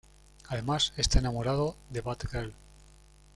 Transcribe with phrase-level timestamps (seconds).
[0.49, 2.53] Además está enamorado de Batgirl.